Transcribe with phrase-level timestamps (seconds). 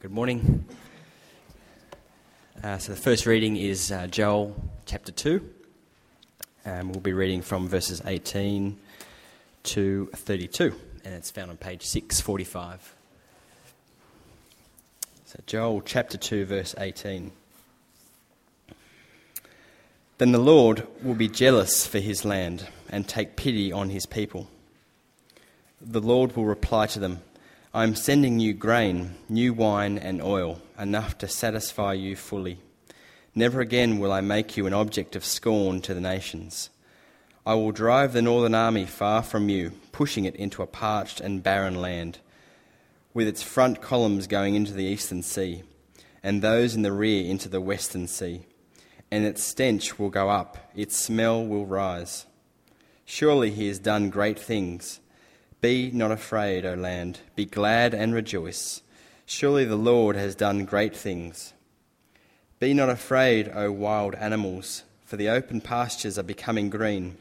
[0.00, 0.64] good morning.
[2.62, 4.54] Uh, so the first reading is uh, Joel
[4.86, 5.44] chapter 2.
[6.64, 8.78] Um, we'll be reading from verses 18
[9.64, 10.72] to 32,
[11.04, 12.94] and it's found on page 645.
[15.24, 17.32] So, Joel chapter 2, verse 18.
[20.18, 24.48] Then the Lord will be jealous for his land and take pity on his people.
[25.80, 27.22] The Lord will reply to them
[27.74, 32.60] I am sending you grain, new wine, and oil, enough to satisfy you fully.
[33.34, 36.70] Never again will I make you an object of scorn to the nations.
[37.44, 41.42] I will drive the northern army far from you, pushing it into a parched and
[41.42, 42.20] barren land,
[43.12, 45.62] with its front columns going into the eastern sea,
[46.22, 48.46] and those in the rear into the western sea.
[49.10, 52.24] And its stench will go up, its smell will rise.
[53.04, 55.00] Surely he has done great things
[55.60, 58.82] be not afraid, O land, be glad and rejoice.
[59.26, 61.52] Surely the Lord has done great things.
[62.60, 67.16] Be not afraid, O wild animals, for the open pastures are becoming green.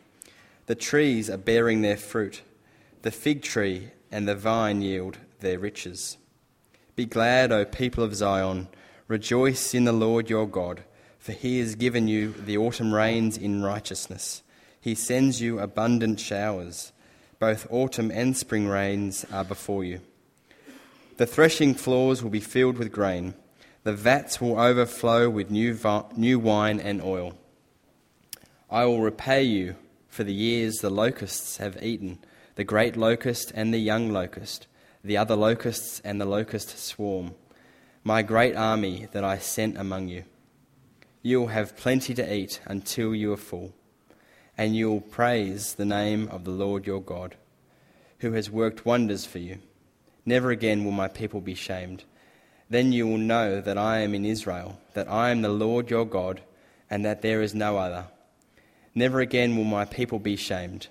[0.68, 2.42] The trees are bearing their fruit.
[3.02, 6.18] The fig tree and the vine yield their riches.
[6.96, 8.68] Be glad, O people of Zion.
[9.08, 10.84] Rejoice in the Lord your God,
[11.20, 14.44] for he has given you the autumn rains in righteousness.
[14.80, 16.92] He sends you abundant showers.
[17.40, 20.02] Both autumn and spring rains are before you.
[21.18, 23.36] The threshing floors will be filled with grain.
[23.84, 27.38] The vats will overflow with new, vi- new wine and oil.
[28.70, 29.76] I will repay you
[30.08, 32.20] for the years the locusts have eaten
[32.56, 34.66] the great locust and the young locust,
[35.04, 37.36] the other locusts and the locust swarm,
[38.04, 40.24] my great army that I sent among you.
[41.22, 43.74] You will have plenty to eat until you are full
[44.58, 47.36] and you will praise the name of the Lord your God,
[48.20, 49.60] who has worked wonders for you.
[50.26, 52.04] Never again will my people be shamed.
[52.70, 56.06] Then you will know that I am in Israel, that I am the Lord your
[56.06, 56.42] God,
[56.90, 58.08] and that there is no other.
[58.96, 60.88] Never again will my people be shamed.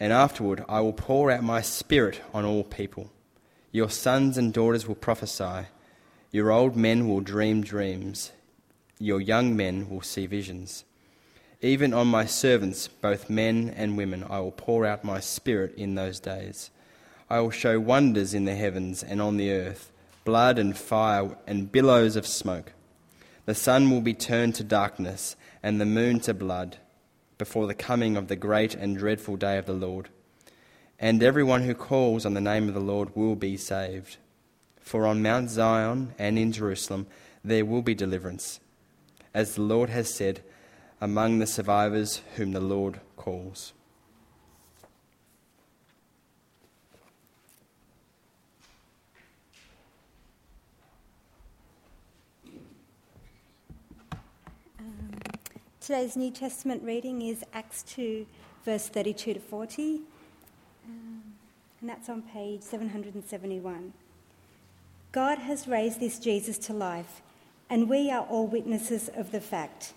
[0.00, 3.12] And afterward I will pour out my spirit on all people.
[3.70, 5.66] Your sons and daughters will prophesy.
[6.32, 8.32] Your old men will dream dreams.
[8.98, 10.84] Your young men will see visions.
[11.64, 15.94] Even on my servants, both men and women, I will pour out my spirit in
[15.94, 16.70] those days.
[17.30, 19.90] I will show wonders in the heavens and on the earth
[20.26, 22.74] blood and fire and billows of smoke.
[23.46, 26.76] The sun will be turned to darkness and the moon to blood
[27.38, 30.10] before the coming of the great and dreadful day of the Lord.
[30.98, 34.18] And everyone who calls on the name of the Lord will be saved.
[34.82, 37.06] For on Mount Zion and in Jerusalem
[37.42, 38.60] there will be deliverance.
[39.32, 40.42] As the Lord has said,
[41.00, 43.72] among the survivors whom the Lord calls.
[54.78, 55.20] Um,
[55.80, 58.26] today's New Testament reading is Acts 2,
[58.64, 60.00] verse 32 to 40,
[60.86, 61.22] um,
[61.80, 63.92] and that's on page 771.
[65.12, 67.22] God has raised this Jesus to life,
[67.68, 69.92] and we are all witnesses of the fact.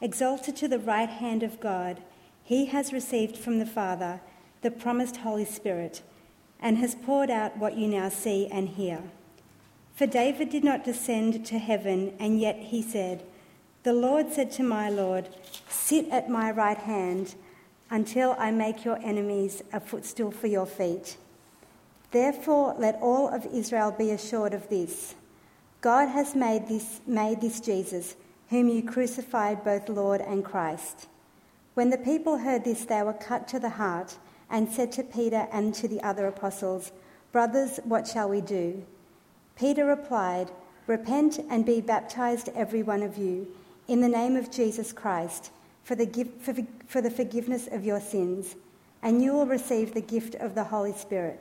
[0.00, 2.02] Exalted to the right hand of God,
[2.42, 4.20] he has received from the Father
[4.62, 6.02] the promised Holy Spirit
[6.58, 9.02] and has poured out what you now see and hear.
[9.94, 13.22] For David did not descend to heaven, and yet he said,
[13.82, 15.28] The Lord said to my Lord,
[15.68, 17.34] Sit at my right hand
[17.90, 21.16] until I make your enemies a footstool for your feet.
[22.10, 25.14] Therefore, let all of Israel be assured of this
[25.80, 28.16] God has made this, made this Jesus
[28.50, 31.06] whom you crucified, both Lord and Christ.
[31.74, 34.16] When the people heard this, they were cut to the heart
[34.50, 36.90] and said to Peter and to the other apostles,
[37.30, 38.84] Brothers, what shall we do?
[39.56, 40.50] Peter replied,
[40.88, 43.46] Repent and be baptized, every one of you,
[43.86, 45.52] in the name of Jesus Christ,
[45.84, 46.54] for the, for,
[46.88, 48.56] for the forgiveness of your sins,
[49.00, 51.40] and you will receive the gift of the Holy Spirit.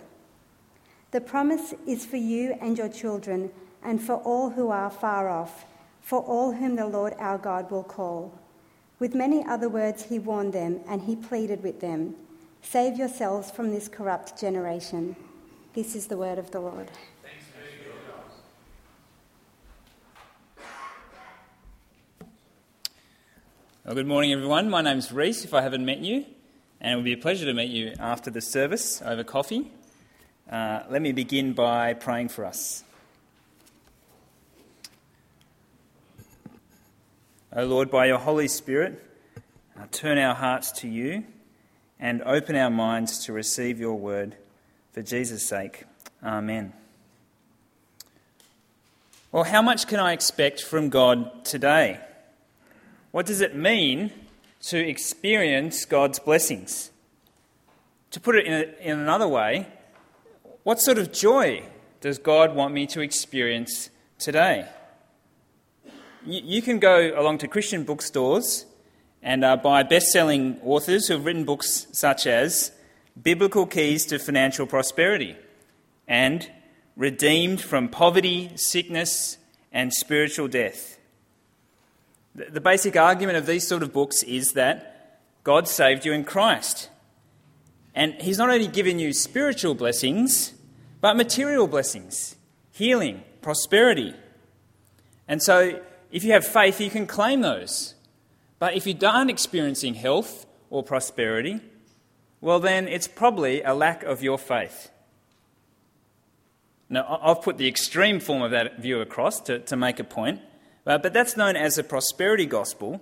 [1.10, 3.50] The promise is for you and your children,
[3.82, 5.66] and for all who are far off
[6.10, 8.34] for all whom the Lord our God will call.
[8.98, 12.16] With many other words, he warned them and he pleaded with them
[12.64, 15.16] Save yourselves from this corrupt generation.
[15.76, 16.90] This is the word of the Lord.
[23.86, 24.68] Well, good morning, everyone.
[24.68, 26.26] My name's Reese, if I haven't met you,
[26.82, 29.72] and it will be a pleasure to meet you after the service over coffee.
[30.52, 32.84] Uh, let me begin by praying for us.
[37.52, 39.04] O Lord, by your Holy Spirit,
[39.76, 41.24] uh, turn our hearts to you
[42.00, 44.36] and open our minds to receive your word
[44.92, 45.86] for Jesus' sake.
[46.24, 46.74] Amen.
[49.32, 52.00] Well, how much can I expect from God today?
[53.10, 54.12] What does it mean
[54.68, 56.92] to experience God's blessings?
[58.12, 59.66] To put it in, a, in another way,
[60.62, 61.64] what sort of joy
[62.00, 64.68] does God want me to experience today?
[66.26, 68.66] You, you can go along to Christian bookstores
[69.22, 72.72] and uh, buy best selling authors who have written books such as
[73.22, 75.36] Biblical Keys to Financial Prosperity
[76.08, 76.50] and
[76.96, 79.38] Redeemed from Poverty, Sickness,
[79.72, 80.98] and Spiritual Death.
[82.36, 86.90] The basic argument of these sort of books is that God saved you in Christ.
[87.96, 90.54] And He's not only given you spiritual blessings,
[91.02, 92.36] but material blessings,
[92.72, 94.14] healing, prosperity.
[95.28, 95.82] And so,
[96.12, 97.96] if you have faith, you can claim those.
[98.58, 101.62] But if you aren't experiencing health or prosperity,
[102.42, 104.92] well, then it's probably a lack of your faith.
[106.90, 110.42] Now, I've put the extreme form of that view across to, to make a point,
[110.84, 113.00] but, that's known as the prosperity gospel,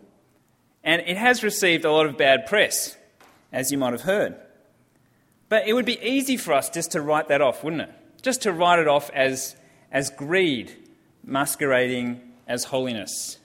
[0.84, 2.98] and it has received a lot of bad press,
[3.54, 4.36] as you might have heard.
[5.48, 7.92] But it would be easy for us just to write that off, wouldn't it?
[8.22, 9.56] Just to write it off as,
[9.90, 10.76] as greed
[11.24, 13.38] masquerading as holiness.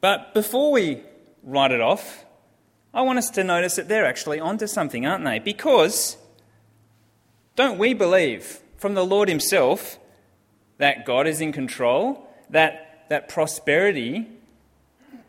[0.00, 1.02] But before we
[1.42, 2.24] write it off,
[2.92, 5.38] I want us to notice that they're actually onto something, aren't they?
[5.38, 6.16] Because
[7.54, 9.98] don't we believe from the Lord Himself
[10.78, 14.28] that God is in control, that, that prosperity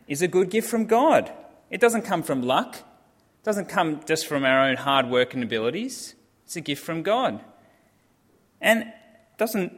[0.06, 1.32] is a good gift from God?
[1.70, 5.42] It doesn't come from luck, it doesn't come just from our own hard work and
[5.42, 6.14] abilities.
[6.44, 7.42] It's a gift from God.
[8.60, 8.92] And
[9.36, 9.72] doesn't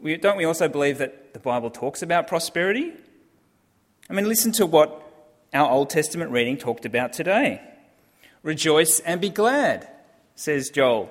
[0.00, 2.92] we, don't we also believe that the Bible talks about prosperity?
[4.08, 5.02] I mean, listen to what
[5.52, 7.60] our Old Testament reading talked about today.
[8.42, 9.88] Rejoice and be glad,
[10.34, 11.10] says Joel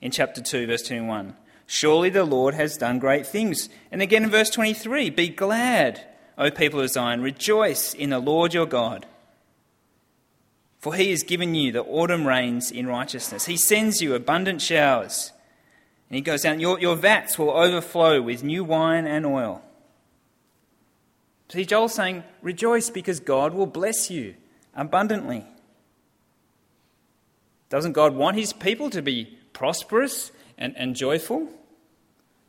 [0.00, 1.36] in chapter 2, verse 21.
[1.66, 3.68] Surely the Lord has done great things.
[3.92, 6.04] And again in verse 23, be glad,
[6.38, 9.06] O people of Zion, rejoice in the Lord your God.
[10.78, 13.44] For he has given you the autumn rains in righteousness.
[13.44, 15.32] He sends you abundant showers.
[16.10, 19.62] And he goes down, your, your vats will overflow with new wine and oil.
[21.48, 24.34] See, Joel's saying, rejoice because God will bless you
[24.74, 25.44] abundantly.
[27.68, 31.48] Doesn't God want his people to be prosperous and, and joyful?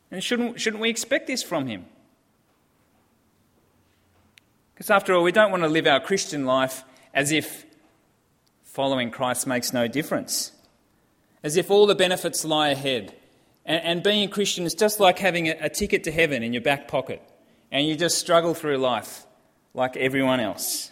[0.09, 1.85] And shouldn't, shouldn't we expect this from him?
[4.73, 7.65] Because after all, we don't want to live our Christian life as if
[8.63, 10.53] following Christ makes no difference,
[11.43, 13.13] as if all the benefits lie ahead.
[13.65, 16.53] And, and being a Christian is just like having a, a ticket to heaven in
[16.53, 17.21] your back pocket
[17.71, 19.25] and you just struggle through life
[19.73, 20.91] like everyone else.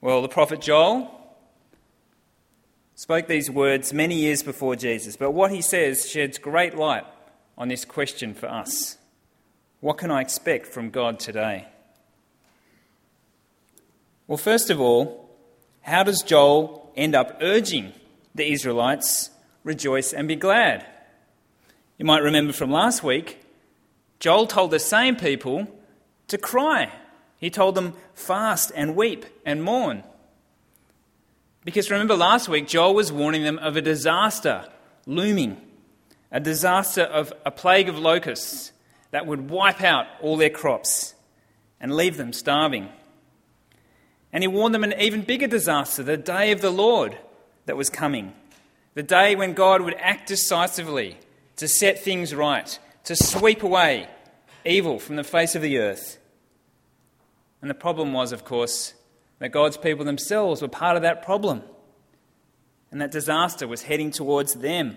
[0.00, 1.10] Well, the prophet Joel
[2.94, 7.04] spoke these words many years before Jesus, but what he says sheds great light
[7.58, 8.98] on this question for us.
[9.80, 11.66] What can I expect from God today?
[14.26, 15.36] Well, first of all,
[15.82, 17.92] how does Joel end up urging
[18.34, 19.30] the Israelites
[19.64, 20.86] rejoice and be glad?
[21.98, 23.40] You might remember from last week
[24.20, 25.66] Joel told the same people
[26.28, 26.92] to cry.
[27.38, 30.02] He told them, fast and weep and mourn.
[31.64, 34.66] Because remember last week, Joel was warning them of a disaster
[35.06, 35.60] looming,
[36.30, 38.72] a disaster of a plague of locusts
[39.10, 41.14] that would wipe out all their crops
[41.80, 42.88] and leave them starving.
[44.32, 47.16] And he warned them an even bigger disaster, the day of the Lord
[47.66, 48.32] that was coming,
[48.94, 51.18] the day when God would act decisively
[51.56, 54.08] to set things right, to sweep away
[54.64, 56.18] evil from the face of the earth.
[57.60, 58.94] And the problem was, of course,
[59.38, 61.62] that God's people themselves were part of that problem.
[62.90, 64.96] And that disaster was heading towards them.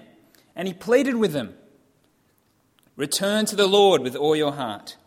[0.56, 1.56] And he pleaded with them
[2.96, 4.98] Return to the Lord with all your heart.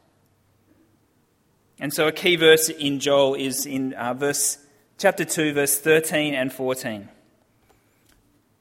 [1.80, 4.58] And so a key verse in Joel is in uh, verse
[4.98, 7.08] chapter 2 verse 13 and 14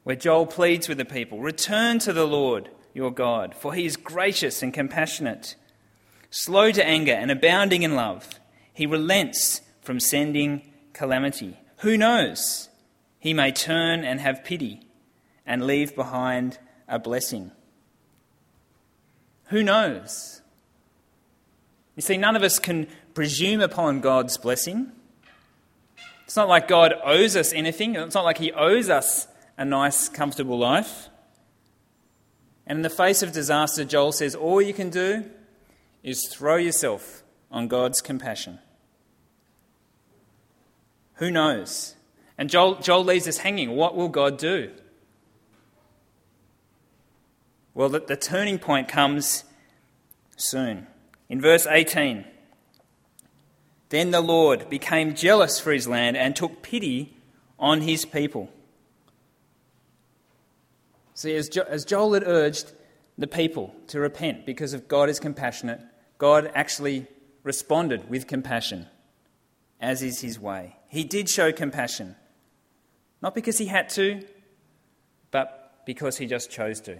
[0.03, 3.95] where Joel pleads with the people, "Return to the Lord your God, for he is
[3.95, 5.55] gracious and compassionate,
[6.29, 8.39] slow to anger and abounding in love.
[8.73, 10.61] He relents from sending
[10.93, 11.57] calamity.
[11.77, 12.69] Who knows?
[13.19, 14.81] He may turn and have pity
[15.45, 17.51] and leave behind a blessing.
[19.45, 20.41] Who knows?
[21.95, 24.91] You see, none of us can presume upon God's blessing.
[26.25, 29.27] It's not like God owes us anything, it's not like He owes us
[29.59, 31.09] a nice, comfortable life.
[32.65, 35.25] And in the face of disaster, Joel says, all you can do
[36.01, 38.59] is throw yourself on God's compassion.
[41.15, 41.95] Who knows?
[42.37, 43.71] And Joel, Joel leaves us hanging.
[43.71, 44.71] What will God do?
[47.73, 49.43] Well, the, the turning point comes
[50.37, 50.87] soon.
[51.27, 52.23] In verse 18,
[53.89, 57.17] then the Lord became jealous for his land and took pity
[57.57, 58.49] on his people.
[61.19, 62.71] See, as, jo- as Joel had urged
[63.17, 65.81] the people to repent because of God is compassionate,
[66.17, 67.07] God actually
[67.43, 68.87] responded with compassion,
[69.81, 70.77] as is his way.
[70.87, 72.15] He did show compassion,
[73.21, 74.25] not because he had to,
[75.29, 76.97] but because he just chose to.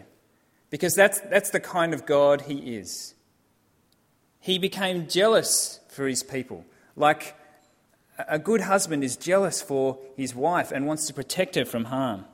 [0.70, 3.14] Because that's, that's the kind of God he is.
[4.42, 6.66] He became jealous for his people,
[6.98, 7.38] like
[8.28, 12.26] a good husband is jealous for his wife and wants to protect her from harm.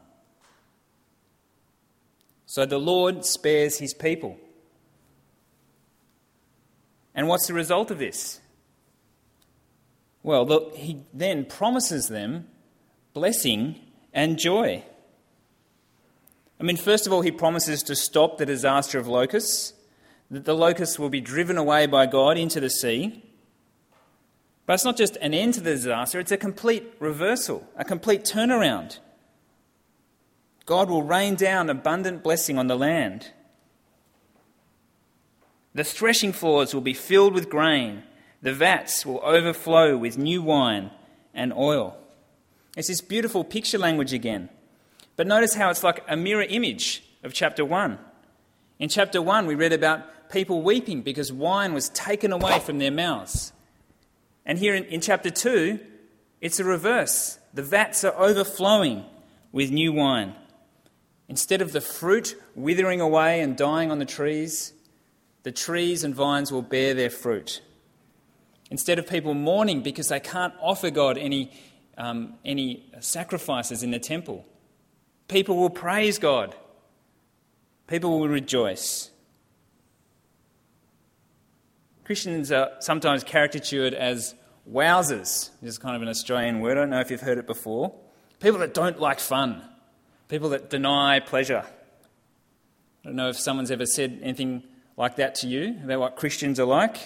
[2.46, 4.38] So the Lord spares his people.
[7.14, 8.42] And what's the result of this?
[10.22, 12.48] Well, the, he then promises them
[13.14, 13.80] blessing
[14.14, 14.84] and joy.
[16.60, 19.74] I mean, first of all, he promises to stop the disaster of locusts,
[20.32, 23.24] that the locusts will be driven away by God into the sea.
[24.66, 28.24] But it's not just an end to the disaster, it's a complete reversal, a complete
[28.24, 29.00] turnaround.
[30.65, 33.31] God will rain down abundant blessing on the land.
[35.74, 38.03] The threshing floors will be filled with grain,
[38.41, 40.91] the vats will overflow with new wine
[41.34, 41.98] and oil.
[42.77, 44.50] It's this beautiful picture language again.
[45.15, 47.98] But notice how it's like a mirror image of chapter 1.
[48.79, 52.91] In chapter 1, we read about people weeping because wine was taken away from their
[52.91, 53.53] mouths.
[54.45, 55.79] And here in, in chapter 2,
[56.41, 57.39] it's the reverse.
[57.53, 59.05] The vats are overflowing
[59.51, 60.36] with new wine.
[61.27, 64.74] Instead of the fruit withering away and dying on the trees,
[65.44, 67.62] the trees and vines will bear their fruit.
[68.70, 71.51] Instead of people mourning because they can't offer God any,
[71.98, 74.46] um, any sacrifices in the temple,
[75.27, 76.55] people will praise God.
[77.88, 79.12] People will rejoice.
[82.03, 84.36] Christians are sometimes caricatured as
[84.72, 85.50] wowsers.
[85.62, 86.77] This is kind of an Australian word.
[86.77, 87.96] I don't know if you've heard it before.
[88.39, 89.67] People that don't like fun
[90.27, 91.63] people that deny pleasure.
[93.03, 94.63] I don't know if someone's ever said anything
[94.98, 96.98] like that to you about what Christians are like.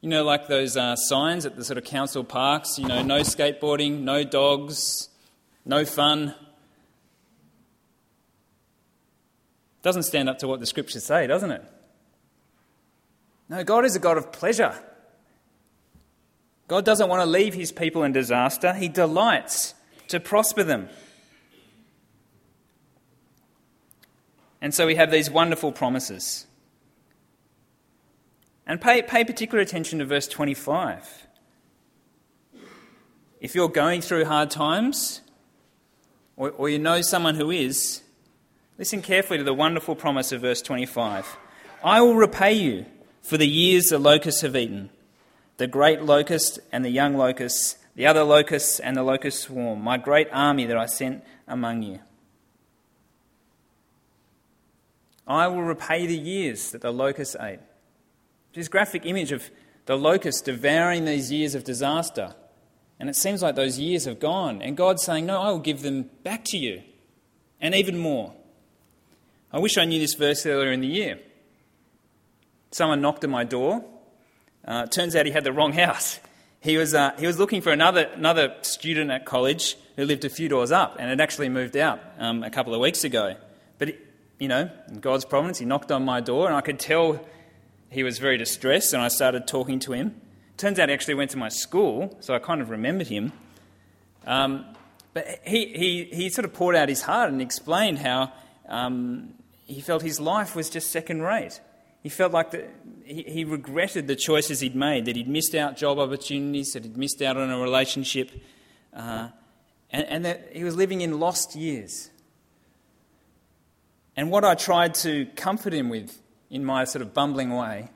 [0.00, 3.20] You know, like those uh, signs at the sort of council parks, you know, no
[3.20, 5.10] skateboarding, no dogs,
[5.66, 6.34] no fun.
[9.82, 11.62] Doesn't stand up to what the scriptures say, doesn't it?
[13.50, 14.74] No, God is a God of pleasure.
[16.68, 19.74] God doesn't want to leave his people in disaster, he delights
[20.08, 20.88] to prosper them.
[24.60, 26.46] And so we have these wonderful promises.
[28.66, 31.26] And pay, pay particular attention to verse 25.
[33.40, 35.22] If you're going through hard times,
[36.36, 38.02] or, or you know someone who is,
[38.78, 41.36] listen carefully to the wonderful promise of verse 25.
[41.82, 42.84] I will repay you
[43.22, 44.90] for the years the locusts have eaten,
[45.56, 49.96] the great locust and the young locust, the other locusts and the locust swarm, my
[49.96, 52.00] great army that I sent among you.
[55.30, 57.60] I will repay the years that the locust ate.
[58.52, 59.48] This graphic image of
[59.86, 62.34] the locust devouring these years of disaster.
[62.98, 64.60] And it seems like those years have gone.
[64.60, 66.82] And God's saying, No, I will give them back to you.
[67.60, 68.34] And even more.
[69.52, 71.20] I wish I knew this verse earlier in the year.
[72.72, 73.84] Someone knocked at my door.
[74.64, 76.18] Uh, turns out he had the wrong house.
[76.60, 80.28] He was, uh, he was looking for another, another student at college who lived a
[80.28, 83.36] few doors up and had actually moved out um, a couple of weeks ago.
[83.78, 83.94] But
[84.40, 87.24] you know, in God's providence, he knocked on my door, and I could tell
[87.90, 90.20] he was very distressed, and I started talking to him.
[90.56, 93.32] Turns out he actually went to my school, so I kind of remembered him.
[94.26, 94.64] Um,
[95.12, 98.32] but he, he, he sort of poured out his heart and explained how
[98.68, 99.34] um,
[99.66, 101.60] he felt his life was just second rate.
[102.02, 102.66] He felt like the,
[103.04, 106.96] he, he regretted the choices he'd made, that he'd missed out job opportunities, that he'd
[106.96, 108.30] missed out on a relationship,
[108.94, 109.28] uh,
[109.90, 112.10] and, and that he was living in lost years.
[114.16, 117.90] And what I tried to comfort him with in my sort of bumbling way,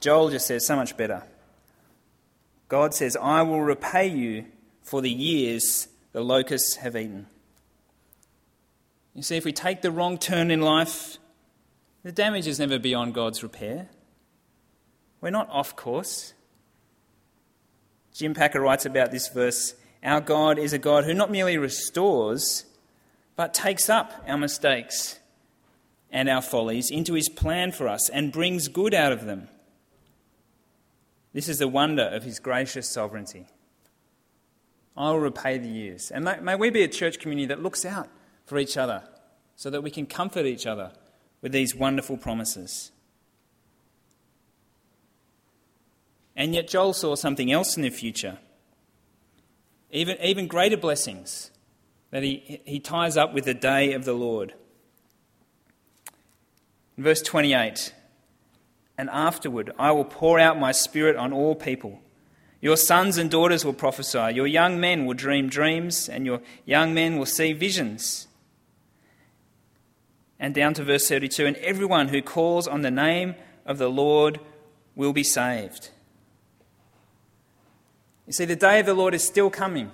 [0.00, 1.22] Joel just says so much better.
[2.68, 4.46] God says, I will repay you
[4.82, 7.26] for the years the locusts have eaten.
[9.14, 11.18] You see, if we take the wrong turn in life,
[12.02, 13.88] the damage is never beyond God's repair.
[15.20, 16.32] We're not off course.
[18.14, 22.64] Jim Packer writes about this verse Our God is a God who not merely restores,
[23.36, 25.19] but takes up our mistakes
[26.10, 29.48] and our follies into his plan for us and brings good out of them.
[31.32, 33.46] This is the wonder of his gracious sovereignty.
[34.96, 36.10] I will repay the years.
[36.10, 38.08] And may, may we be a church community that looks out
[38.44, 39.04] for each other
[39.54, 40.92] so that we can comfort each other
[41.40, 42.90] with these wonderful promises.
[46.34, 48.38] And yet, Joel saw something else in the future.
[49.90, 51.50] Even, even greater blessings
[52.10, 54.54] that he, he ties up with the day of the Lord.
[57.00, 57.94] Verse 28
[58.98, 62.00] And afterward I will pour out my spirit on all people.
[62.60, 66.92] Your sons and daughters will prophesy, your young men will dream dreams, and your young
[66.92, 68.28] men will see visions.
[70.38, 74.38] And down to verse 32 And everyone who calls on the name of the Lord
[74.94, 75.88] will be saved.
[78.26, 79.90] You see, the day of the Lord is still coming.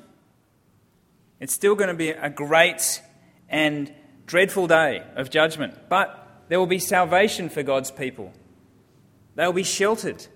[1.39, 3.01] It's still going to be a great
[3.49, 3.95] and
[4.27, 8.33] dreadful day of judgment, but there will be salvation for God's people.
[9.35, 10.27] They will be sheltered.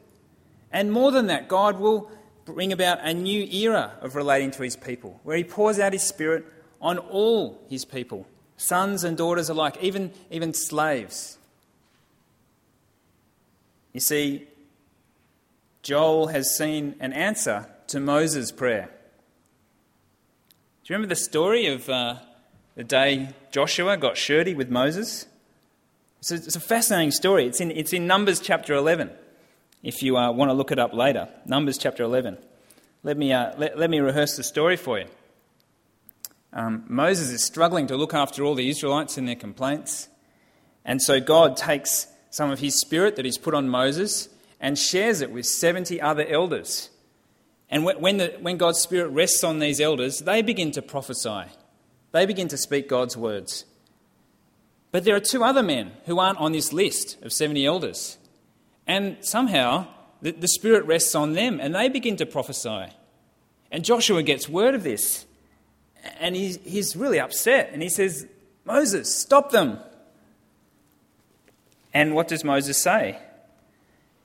[0.73, 2.11] And more than that, God will
[2.45, 6.03] bring about a new era of relating to his people, where he pours out his
[6.03, 6.45] spirit
[6.81, 8.27] on all his people,
[8.57, 11.39] sons and daughters alike, even, even slaves.
[13.93, 14.47] You see,
[15.83, 18.91] Joel has seen an answer to Moses' prayer.
[20.85, 22.17] Do you remember the story of uh,
[22.75, 25.27] the day Joshua got shirty with Moses?
[26.21, 27.47] It's a, it's a, fascinating story.
[27.47, 29.11] It's in, it's in Numbers chapter 11,
[29.83, 31.29] if you uh, want to look it up later.
[31.47, 32.39] Numbers chapter 11.
[33.03, 35.07] Let me, uh, let, let me rehearse the story for you.
[36.53, 40.09] Um, Moses is struggling to look after all the Israelites and their complaints.
[40.85, 44.29] And so God takes some of his spirit that he's put on Moses
[44.61, 46.91] and shares it with 70 other elders
[47.71, 51.45] and when, the, when God's Spirit rests on these elders, they begin to prophesy.
[52.11, 53.65] They begin to speak God's words.
[54.93, 58.19] But there are two other men who aren't on this list of 70 elders.
[58.87, 59.87] And somehow
[60.21, 62.87] the, the Spirit rests on them and they begin to prophesy.
[63.71, 65.27] And Joshua gets word of this.
[66.19, 67.71] And he's, he's really upset.
[67.73, 68.27] And he says,
[68.65, 69.79] Moses, stop them.
[71.93, 73.19] And what does Moses say?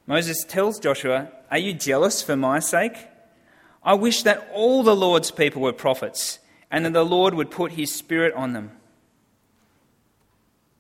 [0.08, 2.94] Moses tells Joshua, Are you jealous for my sake?
[3.84, 6.40] I wish that all the Lord's people were prophets
[6.72, 8.72] and that the Lord would put his spirit on them.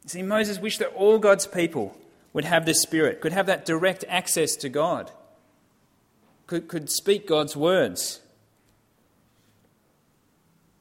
[0.06, 1.98] See, Moses wished that all God's people
[2.34, 5.12] would have the Spirit, could have that direct access to God,
[6.48, 8.22] could, could speak God's words.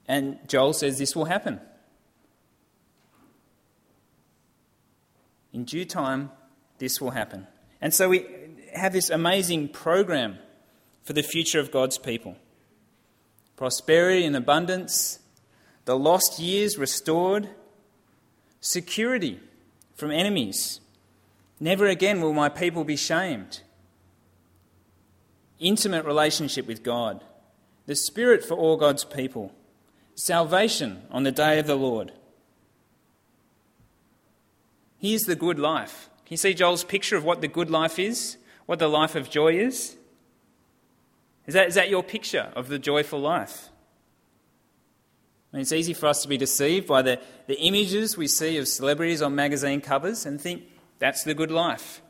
[0.06, 1.60] And Joel says this will happen.
[5.52, 6.30] In due time,
[6.78, 7.46] this will happen.
[7.80, 8.26] And so we
[8.74, 10.38] have this amazing program
[11.02, 12.36] for the future of God's people.
[13.56, 15.20] Prosperity and abundance,
[15.84, 17.48] the lost years restored,
[18.64, 19.38] security
[19.94, 20.80] from enemies.
[21.60, 23.60] Never again will my people be shamed.
[25.60, 27.22] Intimate relationship with God,
[27.86, 29.52] the Spirit for all God's people,
[30.14, 32.12] salvation on the day of the Lord.
[34.98, 36.08] Here's the good life.
[36.24, 38.38] Can you see Joel's picture of what the good life is?
[38.64, 39.96] What the life of joy is?
[41.46, 43.68] Is that, is that your picture of the joyful life?
[45.54, 48.66] Mean, it's easy for us to be deceived by the, the images we see of
[48.66, 50.64] celebrities on magazine covers and think
[50.98, 52.02] that's the good life.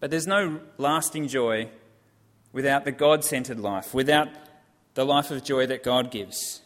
[0.00, 1.68] But there's no lasting joy
[2.52, 4.26] without the God centered life, without
[4.94, 6.62] the life of joy that God gives.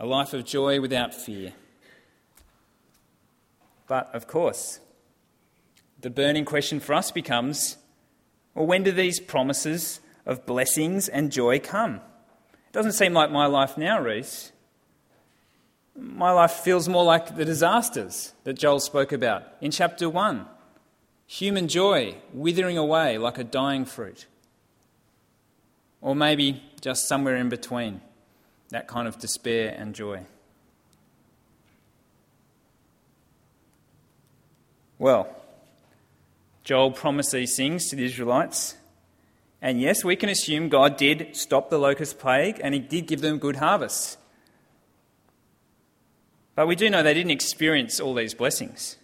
[0.00, 1.52] A life of joy without fear.
[3.86, 4.80] But, of course,
[6.00, 7.76] the burning question for us becomes
[8.58, 11.94] well, when do these promises of blessings and joy come?
[11.94, 14.50] It doesn't seem like my life now, Reese.
[15.94, 20.44] My life feels more like the disasters that Joel spoke about in chapter 1.
[21.28, 24.26] Human joy withering away like a dying fruit.
[26.00, 28.00] Or maybe just somewhere in between,
[28.70, 30.22] that kind of despair and joy.
[34.98, 35.28] Well,
[36.68, 38.76] Joel promised these things to the Israelites.
[39.62, 43.22] And yes, we can assume God did stop the locust plague and he did give
[43.22, 44.18] them good harvests.
[46.54, 48.98] But we do know they didn't experience all these blessings.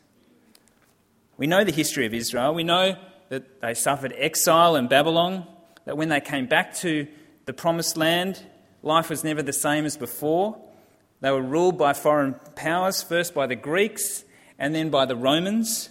[1.39, 2.53] We know the history of Israel.
[2.53, 2.97] We know
[3.31, 5.47] that they suffered exile in Babylon,
[5.87, 7.09] that when they came back to
[7.47, 8.45] the promised land,
[8.83, 10.61] life was never the same as before.
[11.23, 14.27] They were ruled by foreign powers, first by the Greeks
[14.59, 15.89] and then by the Romans.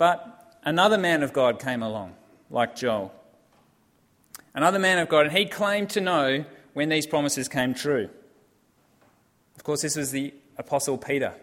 [0.00, 2.14] But another man of God came along,
[2.48, 3.12] like Joel.
[4.54, 8.08] Another man of God, and he claimed to know when these promises came true.
[9.56, 11.34] Of course, this was the Apostle Peter.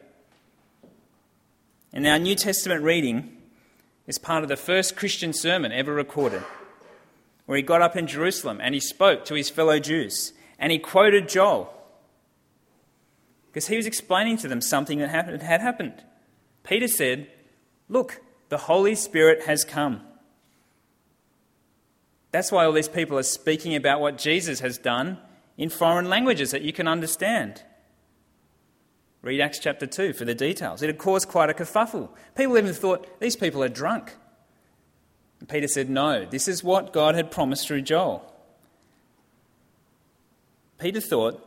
[1.94, 3.38] And our New Testament reading
[4.08, 6.42] is part of the first Christian sermon ever recorded,
[7.46, 10.80] where he got up in Jerusalem and he spoke to his fellow Jews and he
[10.80, 11.72] quoted Joel
[13.46, 16.04] because he was explaining to them something that had happened.
[16.64, 17.28] Peter said,
[17.88, 20.02] Look, the Holy Spirit has come.
[22.32, 25.18] That's why all these people are speaking about what Jesus has done
[25.58, 27.64] in foreign languages that you can understand.
[29.22, 30.82] Read Acts chapter 2 for the details.
[30.82, 32.10] It had caused quite a kerfuffle.
[32.36, 34.16] People even thought, these people are drunk.
[35.40, 38.34] And Peter said, No, this is what God had promised through Joel.
[40.78, 41.44] Peter thought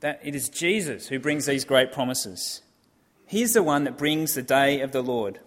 [0.00, 2.62] that it is Jesus who brings these great promises.
[3.26, 5.40] He's the one that brings the day of the Lord.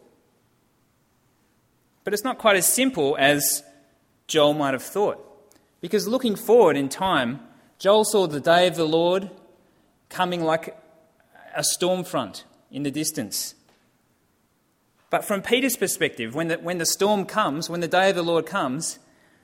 [2.07, 3.63] But it's not quite as simple as
[4.27, 5.21] Joel might have thought.
[5.81, 7.41] Because looking forward in time,
[7.79, 9.29] Joel saw the day of the Lord
[10.07, 10.81] coming like
[11.53, 13.55] a storm front in the distance.
[15.09, 18.23] But from Peter's perspective, when the, when the storm comes, when the day of the
[18.23, 18.99] Lord comes,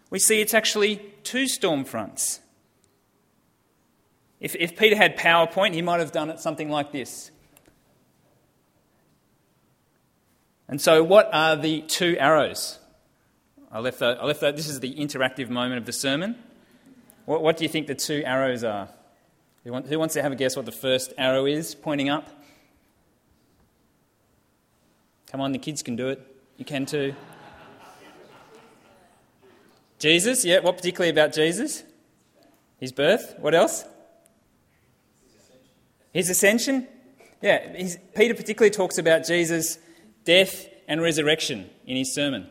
[0.09, 2.39] we see it's actually two storm fronts.
[4.39, 7.29] If, if Peter had PowerPoint, he might have done it something like this.
[10.67, 12.79] And so, what are the two arrows?
[13.71, 14.55] I left that, I left that.
[14.55, 16.35] This is the interactive moment of the sermon.
[17.25, 18.89] What, what do you think the two arrows are?
[19.63, 22.29] Who, want, who wants to have a guess what the first arrow is pointing up?
[25.31, 26.21] Come on, the kids can do it.
[26.57, 27.15] You can too.
[29.97, 31.83] Jesus, yeah, what particularly about Jesus?
[32.77, 33.35] His birth.
[33.39, 33.85] What else?
[36.11, 36.87] His ascension.
[37.41, 39.79] Yeah, Peter particularly talks about Jesus'
[40.25, 42.47] death and resurrection in his sermon.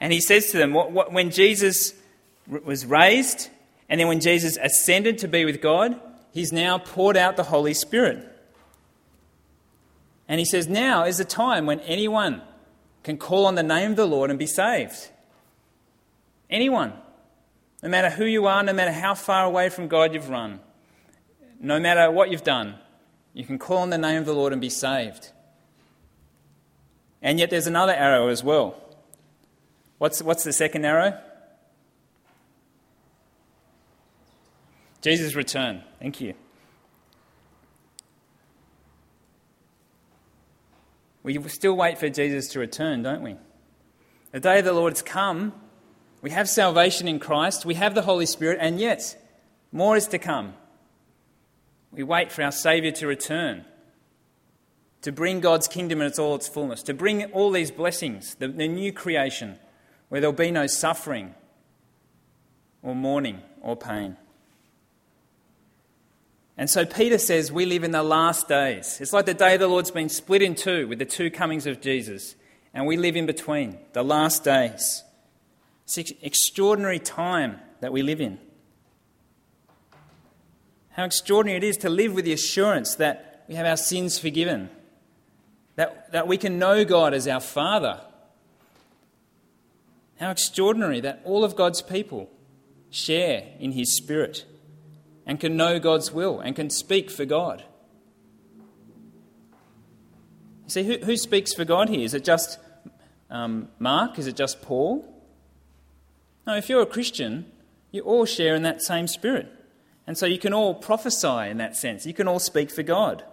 [0.00, 1.94] And he says to them, what, what, when Jesus
[2.46, 3.48] was raised,
[3.88, 6.00] and then when Jesus ascended to be with God,
[6.32, 8.28] he's now poured out the Holy Spirit.
[10.28, 12.42] And he says, Now is the time when anyone
[13.02, 15.10] can call on the name of the Lord and be saved.
[16.48, 16.94] Anyone.
[17.82, 20.60] No matter who you are, no matter how far away from God you've run,
[21.60, 22.76] no matter what you've done,
[23.34, 25.32] you can call on the name of the Lord and be saved.
[27.22, 28.76] And yet there's another arrow as well.
[29.98, 31.18] What's, what's the second arrow?
[35.00, 35.82] Jesus' return.
[36.00, 36.34] Thank you.
[41.22, 43.36] We still wait for Jesus to return, don't we?
[44.32, 45.52] The day of the Lord has come.
[46.20, 47.64] We have salvation in Christ.
[47.64, 49.16] We have the Holy Spirit, and yet
[49.70, 50.54] more is to come.
[51.92, 53.64] We wait for our Saviour to return,
[55.02, 58.68] to bring God's kingdom in all its fullness, to bring all these blessings, the, the
[58.68, 59.58] new creation,
[60.08, 61.34] where there'll be no suffering
[62.82, 64.16] or mourning or pain.
[66.56, 68.98] And so Peter says we live in the last days.
[69.00, 71.80] It's like the day the Lord's been split in two with the two comings of
[71.80, 72.36] Jesus,
[72.72, 75.02] and we live in between, the last days.
[75.84, 78.38] It's an extraordinary time that we live in.
[80.90, 84.70] How extraordinary it is to live with the assurance that we have our sins forgiven,
[85.82, 88.00] that, that we can know God as our Father.
[90.20, 92.30] How extraordinary that all of God's people
[92.88, 94.44] share in His Spirit
[95.26, 97.64] and can know God's will and can speak for God.
[100.66, 102.04] You see, who, who speaks for God here?
[102.04, 102.60] Is it just
[103.28, 104.20] um, Mark?
[104.20, 105.04] Is it just Paul?
[106.46, 107.50] No, if you're a Christian,
[107.90, 109.48] you all share in that same spirit.
[110.06, 112.06] And so you can all prophesy in that sense.
[112.06, 113.24] You can all speak for God.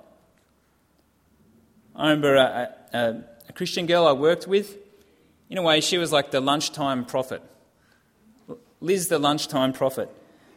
[2.00, 3.16] I remember a, a,
[3.50, 4.78] a Christian girl I worked with.
[5.50, 7.42] In a way, she was like the lunchtime prophet.
[8.80, 10.10] Liz, the lunchtime prophet.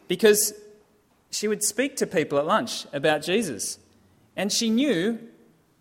[0.07, 0.53] Because
[1.31, 3.77] she would speak to people at lunch about Jesus.
[4.37, 5.19] And she knew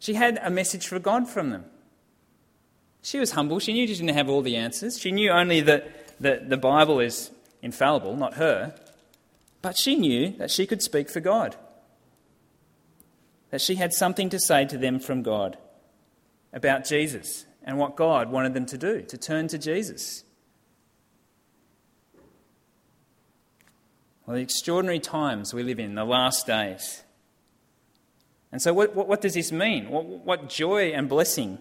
[0.00, 1.64] she had a message for God from them.
[3.02, 3.60] She was humble.
[3.60, 4.98] She knew she didn't have all the answers.
[4.98, 7.30] She knew only that the, the Bible is
[7.62, 8.74] infallible, not her.
[9.60, 11.54] But she knew that she could speak for God,
[13.52, 15.58] that she had something to say to them from God
[16.54, 20.24] about Jesus and what God wanted them to do, to turn to Jesus.
[24.24, 27.02] Well, the extraordinary times we live in, the last days.
[28.50, 29.90] And so, what, what, what does this mean?
[29.90, 31.58] What, what joy and blessing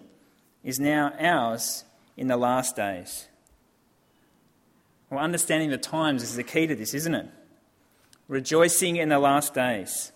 [0.64, 1.84] is now ours
[2.16, 3.28] in the last days?
[5.10, 7.26] Well, understanding the times is the key to this, isn't it?
[8.28, 10.11] Rejoicing in the last days.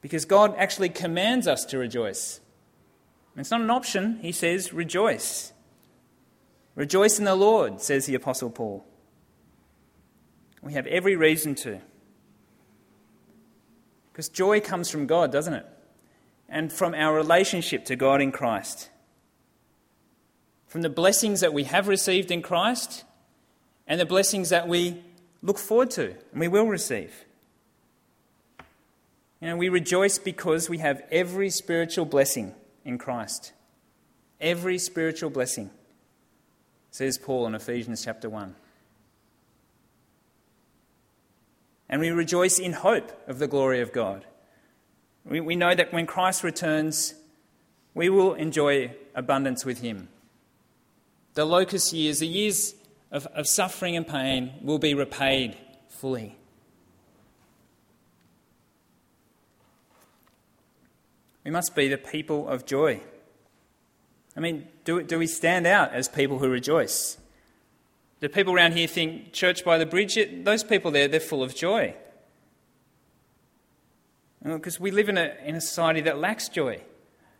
[0.00, 2.40] Because God actually commands us to rejoice.
[3.36, 5.52] It's not an option, He says, rejoice.
[6.74, 8.84] Rejoice in the Lord, says the Apostle Paul.
[10.62, 11.80] We have every reason to.
[14.12, 15.66] Because joy comes from God, doesn't it?
[16.48, 18.90] And from our relationship to God in Christ.
[20.66, 23.04] From the blessings that we have received in Christ
[23.86, 25.02] and the blessings that we
[25.42, 27.24] look forward to and we will receive.
[29.40, 33.52] You know, we rejoice because we have every spiritual blessing in Christ.
[34.40, 35.70] Every spiritual blessing,
[36.90, 38.54] says Paul in Ephesians chapter 1.
[41.88, 44.24] And we rejoice in hope of the glory of God.
[45.24, 47.14] We, we know that when Christ returns,
[47.94, 50.08] we will enjoy abundance with him.
[51.34, 52.74] The locust years, the years
[53.10, 55.56] of, of suffering and pain, will be repaid
[55.88, 56.36] fully.
[61.44, 63.00] We must be the people of joy.
[64.36, 67.18] I mean, do, do we stand out as people who rejoice?
[68.20, 70.18] Do people around here think church by the bridge?
[70.44, 71.94] Those people there, they're full of joy.
[74.42, 76.82] Because we live in a, in a society that lacks joy.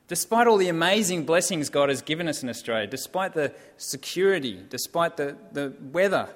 [0.09, 5.17] Despite all the amazing blessings God has given us in Australia, despite the security, despite
[5.17, 6.29] the, the weather,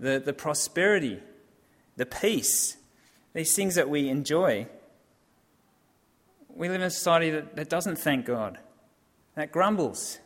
[0.00, 1.20] the, the prosperity,
[1.96, 2.76] the peace,
[3.32, 4.66] these things that we enjoy,
[6.56, 8.58] we live in a society that, that doesn't thank God,
[9.34, 10.18] that grumbles.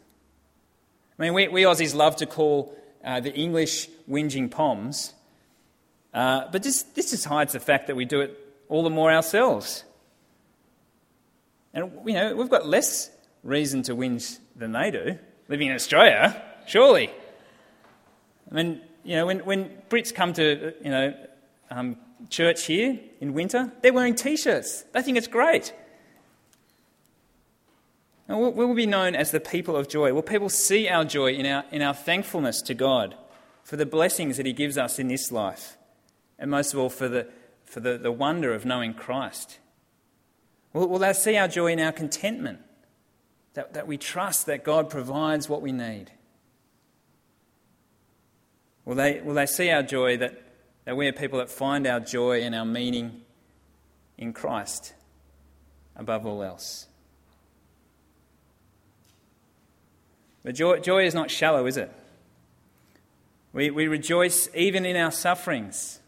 [1.19, 5.15] I mean, we, we Aussies love to call uh, the English whinging Poms,
[6.13, 9.13] uh, but this, this just hides the fact that we do it all the more
[9.13, 9.85] ourselves.
[11.73, 13.11] And, you know, we've got less
[13.43, 17.11] reason to whinge than they do, living in Australia, surely.
[18.51, 21.15] I mean, you know, when, when Brits come to, you know,
[21.71, 21.97] um,
[22.31, 24.83] church here in winter, they're wearing T-shirts.
[24.93, 25.75] They think it's great.
[28.29, 30.13] And we'll, we'll be known as the people of joy.
[30.13, 33.15] Will people see our joy in our, in our thankfulness to God
[33.63, 35.77] for the blessings that He gives us in this life?
[36.39, 37.29] And most of all, for the,
[37.65, 39.59] for the, the wonder of knowing Christ.
[40.73, 42.61] Will, will they see our joy in our contentment?
[43.55, 46.11] That, that we trust that God provides what we need?
[48.85, 50.43] Will they, will they see our joy that,
[50.85, 53.23] that we are people that find our joy and our meaning
[54.19, 54.93] in Christ
[55.95, 56.89] above all else?
[60.45, 61.91] But joy, joy is not shallow, is it?
[63.53, 66.01] We, we rejoice even in our sufferings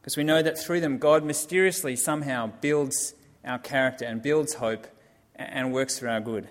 [0.00, 4.86] because we know that through them, God mysteriously somehow builds our character and builds hope
[5.36, 6.48] and works for our good.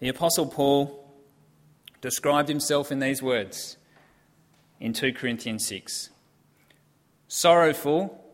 [0.00, 1.12] The Apostle Paul
[2.00, 3.76] described himself in these words
[4.80, 6.10] in 2 Corinthians 6
[7.28, 8.24] sorrowful,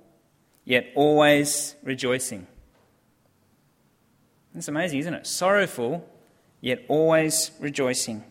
[0.65, 2.47] yet always rejoicing.
[4.57, 5.27] It's amazing, isn't it?
[5.27, 6.09] Sorrowful,
[6.63, 8.25] yet always rejoicing.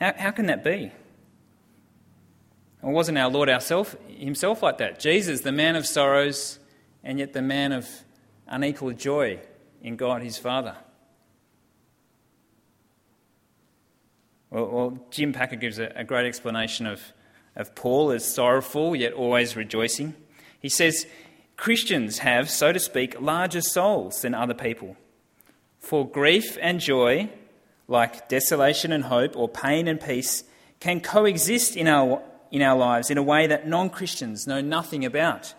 [0.00, 0.90] How, how can that be?
[2.82, 4.98] Or wasn't our Lord ourself, himself like that?
[4.98, 6.58] Jesus, the man of sorrows,
[7.04, 7.88] and yet the man of
[8.48, 9.38] unequal joy
[9.80, 10.76] in God his Father.
[14.50, 17.00] Well, well Jim Packer gives a, a great explanation of,
[17.54, 20.14] of Paul as sorrowful yet always rejoicing.
[20.60, 21.06] He says,
[21.64, 24.98] Christians have, so to speak, larger souls than other people.
[25.78, 27.30] For grief and joy,
[27.88, 30.44] like desolation and hope, or pain and peace,
[30.78, 35.06] can coexist in our in our lives in a way that non Christians know nothing
[35.06, 35.54] about.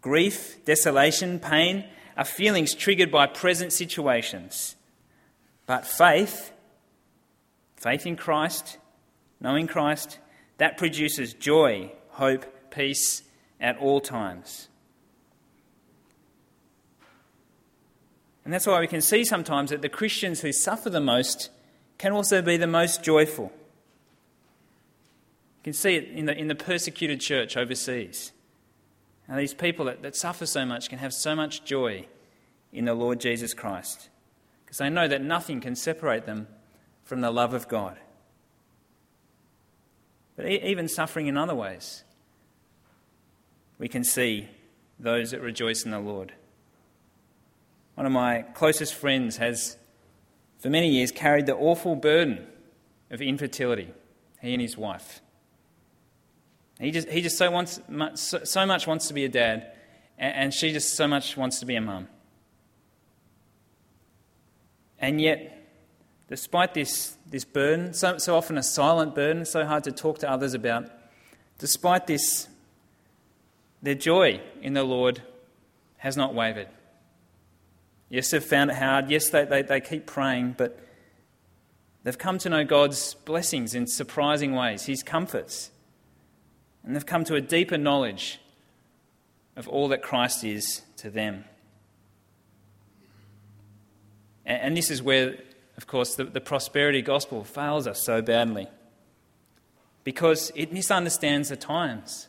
[0.00, 1.84] Grief, desolation, pain
[2.16, 4.74] are feelings triggered by present situations.
[5.66, 6.50] But faith,
[7.76, 8.78] faith in Christ,
[9.40, 10.18] knowing Christ,
[10.58, 13.22] that produces joy, hope, peace
[13.64, 14.68] at all times.
[18.44, 21.48] And that's why we can see sometimes that the Christians who suffer the most
[21.96, 23.44] can also be the most joyful.
[25.56, 28.32] You can see it in the, in the persecuted church overseas.
[29.26, 32.06] Now, these people that, that suffer so much can have so much joy
[32.70, 34.10] in the Lord Jesus Christ
[34.66, 36.48] because they know that nothing can separate them
[37.02, 37.96] from the love of God.
[40.36, 42.03] But even suffering in other ways,
[43.78, 44.48] we can see
[44.98, 46.32] those that rejoice in the Lord.
[47.94, 49.76] One of my closest friends has,
[50.58, 52.46] for many years, carried the awful burden
[53.10, 53.92] of infertility,
[54.40, 55.20] he and his wife.
[56.80, 57.80] He just, he just so, wants,
[58.14, 59.70] so, much wants to be a dad,
[60.18, 62.08] and, and she just so much wants to be a mum.
[64.98, 65.68] And yet,
[66.28, 70.30] despite this, this burden, so, so often a silent burden, so hard to talk to
[70.30, 70.90] others about,
[71.58, 72.48] despite this,
[73.84, 75.22] their joy in the Lord
[75.98, 76.68] has not wavered.
[78.08, 79.10] Yes, they've found it hard.
[79.10, 80.80] Yes, they, they, they keep praying, but
[82.02, 85.70] they've come to know God's blessings in surprising ways, His comforts.
[86.82, 88.40] And they've come to a deeper knowledge
[89.56, 91.44] of all that Christ is to them.
[94.46, 95.36] And this is where,
[95.76, 98.68] of course, the, the prosperity gospel fails us so badly.
[100.04, 102.28] because it misunderstands the times.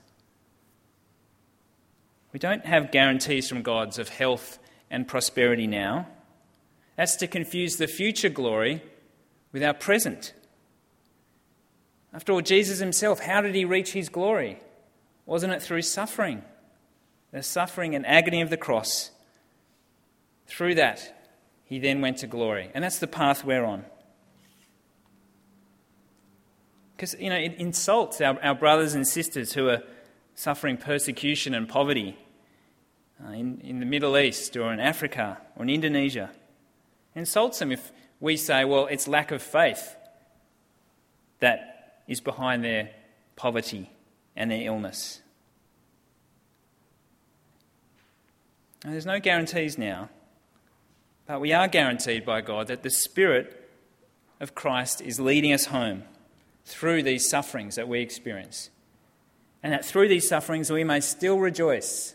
[2.35, 4.59] We don't have guarantees from God's of health
[4.91, 6.09] and prosperity now.
[6.97, 8.83] That's to confuse the future glory
[9.53, 10.33] with our present.
[12.13, 14.59] After all, Jesus himself, how did he reach his glory?
[15.25, 16.43] Wasn't it through suffering?
[17.31, 19.11] The suffering and agony of the cross.
[20.45, 21.29] Through that,
[21.63, 22.69] he then went to glory.
[22.73, 23.85] And that's the path we're on.
[26.97, 29.83] Because, you know, it insults our, our brothers and sisters who are
[30.33, 32.17] suffering persecution and poverty
[33.23, 36.31] uh, in, in the Middle East or in Africa or in Indonesia.
[37.15, 39.95] It insults them if we say, well, it's lack of faith
[41.39, 42.89] that is behind their
[43.35, 43.89] poverty
[44.35, 45.21] and their illness.
[48.83, 50.09] Now, there's no guarantees now,
[51.25, 53.69] but we are guaranteed by God that the Spirit
[54.39, 56.03] of Christ is leading us home
[56.65, 58.69] through these sufferings that we experience.
[59.63, 62.14] And that through these sufferings we may still rejoice.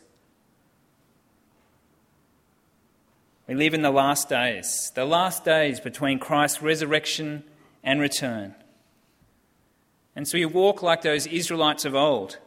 [3.50, 7.42] We live in the last days, the last days between Christ's resurrection
[7.82, 8.54] and return.
[10.14, 12.38] And so we walk like those Israelites of old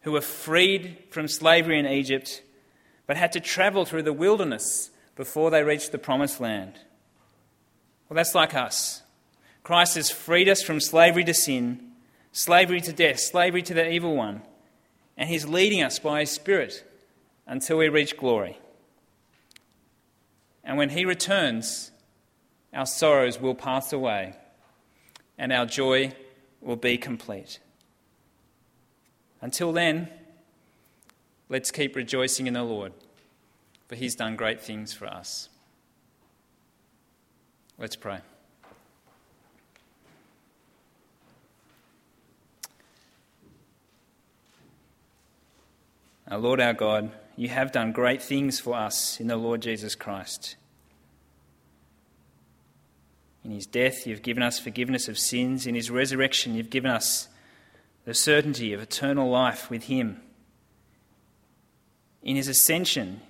[0.00, 2.42] who were freed from slavery in Egypt
[3.06, 6.72] but had to travel through the wilderness before they reached the promised land.
[8.08, 9.02] Well, that's like us.
[9.64, 11.90] Christ has freed us from slavery to sin,
[12.32, 14.40] slavery to death, slavery to the evil one,
[15.18, 16.90] and He's leading us by His Spirit
[17.46, 18.58] until we reach glory.
[20.68, 21.90] And when He returns,
[22.74, 24.34] our sorrows will pass away
[25.38, 26.12] and our joy
[26.60, 27.58] will be complete.
[29.40, 30.10] Until then,
[31.48, 32.92] let's keep rejoicing in the Lord,
[33.86, 35.48] for He's done great things for us.
[37.78, 38.18] Let's pray.
[46.30, 49.94] Our Lord our God, you have done great things for us in the Lord Jesus
[49.94, 50.56] Christ.
[53.44, 55.64] In his death, you've given us forgiveness of sins.
[55.64, 57.28] In his resurrection, you've given us
[58.04, 60.20] the certainty of eternal life with him.
[62.24, 63.20] In his ascension,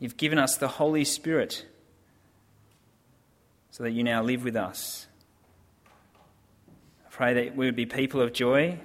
[0.00, 1.64] you've given us the Holy Spirit
[3.70, 5.06] so that you now live with us.
[7.06, 8.80] I pray that we would be people of joy,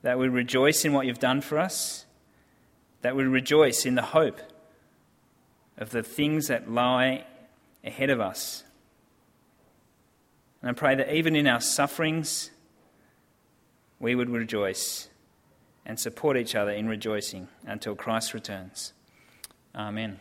[0.00, 2.05] that we rejoice in what you've done for us
[3.02, 4.40] that we rejoice in the hope
[5.76, 7.24] of the things that lie
[7.84, 8.64] ahead of us.
[10.62, 12.50] And I pray that even in our sufferings,
[14.00, 15.08] we would rejoice
[15.84, 18.92] and support each other in rejoicing until Christ returns.
[19.74, 20.18] Amen.